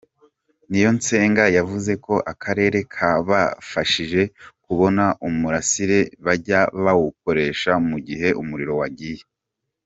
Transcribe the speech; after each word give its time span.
Niyonsenga 0.69 1.43
yavuze 1.57 1.91
ko 2.05 2.13
akarere 2.31 2.77
kabafashije 2.93 4.21
kubona 4.63 5.05
umurasire 5.27 5.99
bajya 6.25 6.61
bawukoresha 6.83 7.71
mu 7.89 7.97
gihe 8.07 8.29
umuriro 8.41 8.75
wagiye. 8.81 9.23